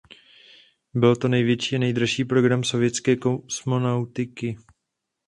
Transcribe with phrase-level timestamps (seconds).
[0.93, 4.57] Byl to největší a nejdražší program sovětské kosmonautiky.